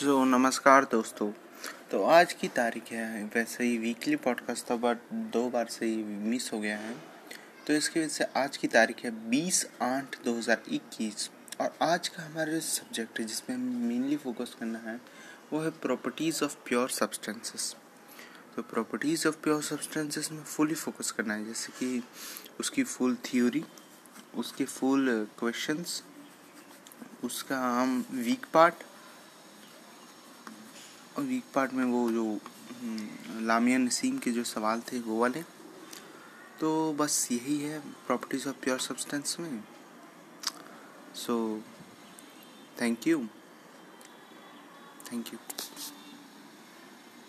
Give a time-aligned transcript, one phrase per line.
[0.00, 1.30] सो so, नमस्कार दोस्तों।
[1.90, 4.98] तो आज की तारीख है वैसे ही वीकली पॉडकास्ट था बट
[5.32, 6.94] दो बार से ही मिस हो गया है।
[7.66, 12.08] तो इसकी वजह से आज की तारीख है बीस आठ दो हज़ार इक्कीस। और आज
[12.08, 15.00] का हमारा जो सब्जेक्ट है जिसमें मेनली फोकस करना है
[15.52, 17.74] वो है प्रॉपर्टीज़ ऑफ़ प्योर सब्सटेंसेस
[18.56, 22.02] तो प्रॉपर्टीज़ ऑफ़ प्योर सब्सटेंसेस में फुली फोकस करना है जैसे कि
[22.60, 23.64] उसकी फुल थ्योरी
[24.34, 26.02] उसके फुल क्वेश्चंस
[27.24, 28.82] उसका हम वीक पार्ट
[31.20, 35.42] वीक पार्ट में वो जो हम्म, लामिया नसीम के जो सवाल थे वो वाले।
[36.60, 39.62] तो बस यही है प्रॉपर्टीज़ ऑफ़ प्योर सब्सटेंस में।
[41.14, 41.36] So
[42.80, 43.18] thank you
[45.12, 45.38] thank you